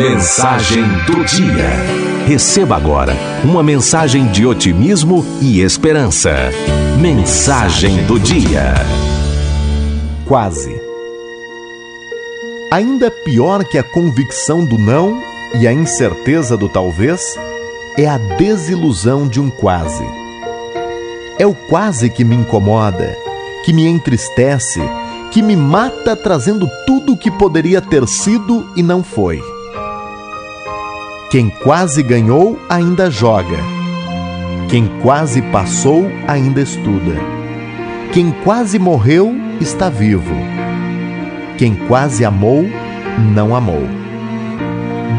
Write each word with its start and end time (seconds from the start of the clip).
Mensagem 0.00 0.82
do 1.04 1.22
dia. 1.26 1.68
Receba 2.26 2.74
agora 2.74 3.12
uma 3.44 3.62
mensagem 3.62 4.28
de 4.28 4.46
otimismo 4.46 5.22
e 5.42 5.60
esperança. 5.60 6.34
Mensagem 6.98 8.06
do 8.06 8.18
dia. 8.18 8.72
Quase. 10.24 10.74
Ainda 12.70 13.10
pior 13.10 13.62
que 13.62 13.76
a 13.76 13.82
convicção 13.82 14.64
do 14.64 14.78
não 14.78 15.22
e 15.60 15.68
a 15.68 15.72
incerteza 15.72 16.56
do 16.56 16.66
talvez 16.66 17.38
é 17.98 18.06
a 18.06 18.16
desilusão 18.16 19.28
de 19.28 19.38
um 19.38 19.50
quase. 19.50 20.06
É 21.38 21.46
o 21.46 21.54
quase 21.54 22.08
que 22.08 22.24
me 22.24 22.36
incomoda, 22.36 23.14
que 23.66 23.72
me 23.74 23.86
entristece, 23.86 24.80
que 25.30 25.42
me 25.42 25.56
mata 25.56 26.16
trazendo 26.16 26.66
tudo 26.86 27.12
o 27.12 27.18
que 27.18 27.30
poderia 27.30 27.82
ter 27.82 28.08
sido 28.08 28.66
e 28.74 28.82
não 28.82 29.04
foi. 29.04 29.42
Quem 31.30 31.48
quase 31.48 32.02
ganhou 32.02 32.58
ainda 32.68 33.08
joga. 33.08 33.56
Quem 34.68 34.88
quase 35.00 35.40
passou 35.40 36.10
ainda 36.26 36.60
estuda. 36.60 37.14
Quem 38.12 38.32
quase 38.42 38.80
morreu 38.80 39.32
está 39.60 39.88
vivo. 39.88 40.34
Quem 41.56 41.76
quase 41.86 42.24
amou 42.24 42.64
não 43.32 43.54
amou. 43.54 43.86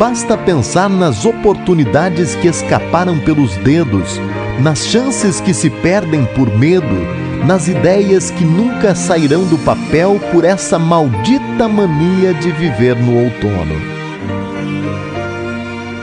Basta 0.00 0.36
pensar 0.36 0.90
nas 0.90 1.24
oportunidades 1.24 2.34
que 2.34 2.48
escaparam 2.48 3.20
pelos 3.20 3.54
dedos, 3.58 4.20
nas 4.60 4.84
chances 4.86 5.40
que 5.40 5.54
se 5.54 5.70
perdem 5.70 6.24
por 6.34 6.50
medo, 6.58 7.06
nas 7.46 7.68
ideias 7.68 8.32
que 8.32 8.44
nunca 8.44 8.96
sairão 8.96 9.44
do 9.44 9.58
papel 9.58 10.20
por 10.32 10.44
essa 10.44 10.76
maldita 10.76 11.68
mania 11.68 12.34
de 12.34 12.50
viver 12.50 12.96
no 12.96 13.16
outono. 13.16 13.99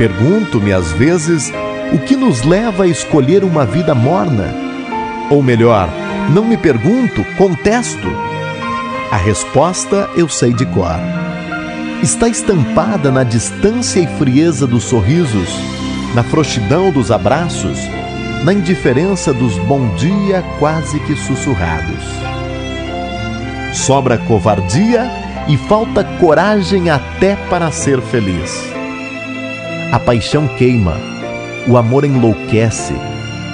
Pergunto-me 0.00 0.72
às 0.72 0.92
vezes 0.92 1.52
o 1.92 1.98
que 1.98 2.16
nos 2.16 2.40
leva 2.42 2.84
a 2.84 2.86
escolher 2.86 3.44
uma 3.44 3.66
vida 3.66 3.94
morna. 3.94 4.46
Ou 5.30 5.42
melhor, 5.42 5.90
não 6.30 6.42
me 6.42 6.56
pergunto, 6.56 7.22
contesto. 7.36 8.08
A 9.10 9.18
resposta 9.18 10.08
eu 10.16 10.26
sei 10.26 10.54
de 10.54 10.64
cor. 10.64 10.98
Está 12.02 12.28
estampada 12.28 13.10
na 13.10 13.24
distância 13.24 14.00
e 14.00 14.06
frieza 14.06 14.66
dos 14.66 14.84
sorrisos, 14.84 15.50
na 16.14 16.22
frouxidão 16.22 16.90
dos 16.90 17.10
abraços, 17.10 17.78
na 18.42 18.54
indiferença 18.54 19.34
dos 19.34 19.58
bom 19.58 19.86
dia 19.96 20.42
quase 20.58 20.98
que 21.00 21.14
sussurrados. 21.14 22.06
Sobra 23.74 24.16
covardia 24.16 25.10
e 25.46 25.58
falta 25.58 26.02
coragem 26.18 26.88
até 26.88 27.36
para 27.50 27.70
ser 27.70 28.00
feliz. 28.00 28.79
A 29.92 29.98
paixão 29.98 30.46
queima, 30.46 30.96
o 31.66 31.76
amor 31.76 32.04
enlouquece, 32.04 32.94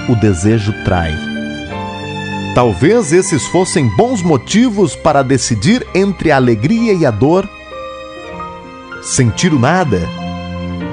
o 0.06 0.14
desejo 0.14 0.70
trai. 0.84 1.14
Talvez 2.54 3.10
esses 3.10 3.46
fossem 3.46 3.88
bons 3.96 4.22
motivos 4.22 4.94
para 4.94 5.22
decidir 5.22 5.86
entre 5.94 6.30
a 6.30 6.36
alegria 6.36 6.92
e 6.92 7.06
a 7.06 7.10
dor. 7.10 7.48
Sentir 9.02 9.54
o 9.54 9.58
nada, 9.58 10.06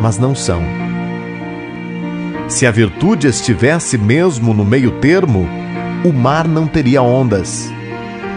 mas 0.02 0.18
não 0.18 0.34
são. 0.34 0.64
Se 2.48 2.66
a 2.66 2.72
virtude 2.72 3.28
estivesse 3.28 3.98
mesmo 3.98 4.54
no 4.54 4.64
meio 4.64 4.92
termo, 5.02 5.46
o 6.06 6.14
mar 6.14 6.48
não 6.48 6.68
teria 6.68 7.02
ondas, 7.02 7.70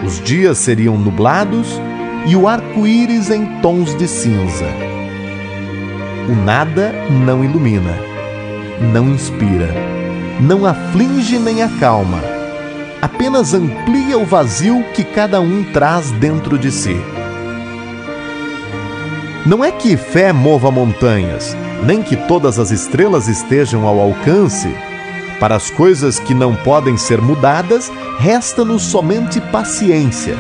os 0.05 0.21
dias 0.21 0.59
seriam 0.59 0.99
nublados 0.99 1.81
e 2.27 2.35
o 2.35 2.49
arco-íris 2.49 3.31
em 3.31 3.47
tons 3.61 3.97
de 3.97 4.09
cinza. 4.09 4.96
O 6.29 6.35
nada 6.35 6.93
não 7.09 7.45
ilumina, 7.45 7.95
não 8.93 9.09
inspira, 9.11 9.69
não 10.41 10.67
aflige 10.67 11.39
nem 11.39 11.63
acalma, 11.63 12.21
apenas 13.01 13.55
amplia 13.55 14.19
o 14.19 14.25
vazio 14.25 14.83
que 14.93 15.05
cada 15.05 15.41
um 15.41 15.63
traz 15.73 16.11
dentro 16.11 16.59
de 16.59 16.73
si. 16.73 17.01
Não 19.47 19.65
é 19.65 19.71
que 19.71 19.97
fé 19.97 20.33
mova 20.33 20.69
montanhas, 20.69 21.57
nem 21.85 22.03
que 22.03 22.17
todas 22.17 22.59
as 22.59 22.73
estrelas 22.73 23.29
estejam 23.29 23.87
ao 23.87 24.01
alcance. 24.01 24.75
Para 25.39 25.55
as 25.55 25.71
coisas 25.71 26.19
que 26.19 26.35
não 26.35 26.57
podem 26.57 26.97
ser 26.97 27.21
mudadas, 27.21 27.93
resta-nos 28.19 28.83
somente 28.83 29.41
paciência. 29.41 30.37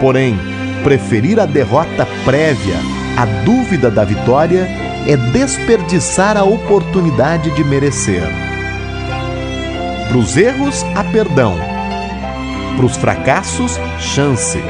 Porém, 0.00 0.38
preferir 0.84 1.40
a 1.40 1.46
derrota 1.46 2.06
prévia 2.24 2.76
à 3.16 3.24
dúvida 3.44 3.90
da 3.90 4.04
vitória 4.04 4.81
é 5.06 5.16
desperdiçar 5.16 6.36
a 6.36 6.44
oportunidade 6.44 7.50
de 7.50 7.64
merecer. 7.64 8.22
Para 10.08 10.18
os 10.18 10.36
erros, 10.36 10.84
há 10.94 11.02
perdão. 11.04 11.56
Para 12.76 12.86
os 12.86 12.96
fracassos, 12.96 13.78
chance. 13.98 14.60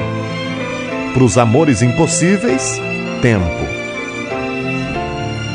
Para 1.13 1.25
os 1.25 1.37
amores 1.37 1.83
impossíveis, 1.83 2.81
tempo. 3.21 3.83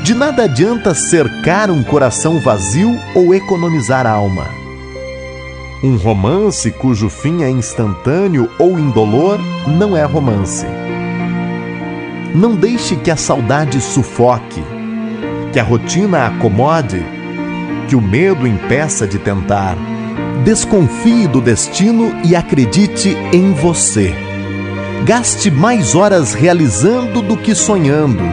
De 0.03 0.13
nada 0.13 0.43
adianta 0.43 0.93
cercar 0.93 1.69
um 1.71 1.83
coração 1.83 2.39
vazio 2.39 2.97
ou 3.15 3.33
economizar 3.33 4.05
alma. 4.05 4.47
Um 5.83 5.97
romance 5.97 6.71
cujo 6.71 7.09
fim 7.09 7.43
é 7.43 7.49
instantâneo 7.49 8.49
ou 8.57 8.79
indolor 8.79 9.39
não 9.67 9.97
é 9.97 10.03
romance. 10.03 10.65
Não 12.35 12.55
deixe 12.55 12.95
que 12.95 13.09
a 13.09 13.15
saudade 13.15 13.79
sufoque, 13.81 14.61
que 15.51 15.59
a 15.59 15.63
rotina 15.63 16.27
acomode, 16.27 17.03
que 17.87 17.95
o 17.95 18.01
medo 18.01 18.47
impeça 18.47 19.07
de 19.07 19.17
tentar. 19.17 19.77
Desconfie 20.43 21.27
do 21.27 21.41
destino 21.41 22.13
e 22.23 22.35
acredite 22.35 23.17
em 23.33 23.53
você. 23.53 24.13
Gaste 25.05 25.49
mais 25.49 25.95
horas 25.95 26.33
realizando 26.33 27.21
do 27.21 27.37
que 27.37 27.55
sonhando, 27.55 28.23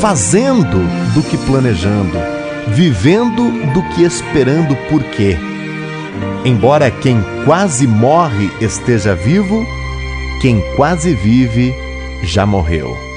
fazendo 0.00 0.78
do 1.14 1.22
que 1.22 1.36
planejando, 1.36 2.18
vivendo 2.68 3.50
do 3.72 3.82
que 3.94 4.02
esperando 4.02 4.76
por 4.88 5.02
quê. 5.02 5.36
Embora 6.44 6.90
quem 6.90 7.22
quase 7.44 7.86
morre 7.86 8.50
esteja 8.60 9.14
vivo, 9.14 9.66
quem 10.40 10.60
quase 10.76 11.14
vive 11.14 11.74
já 12.22 12.46
morreu. 12.46 13.11